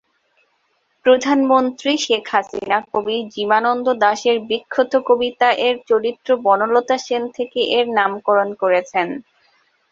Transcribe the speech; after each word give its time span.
প্রধানমন্ত্রী 1.05 1.91
শেখ 1.97 2.23
হাসিনা 2.31 2.77
কবি 2.91 3.17
জীবনানন্দ 3.35 3.87
দাশ 4.03 4.21
এর 4.25 4.37
বিখ্যাত 4.49 4.93
কবিতা 5.07 5.49
এর 5.67 5.75
চরিত্র 5.89 6.29
বনলতা 6.45 6.95
সেন 7.05 7.23
থেকে 7.37 7.59
এর 7.77 7.85
নামকরণ 7.97 8.49
করছেন। 8.61 9.07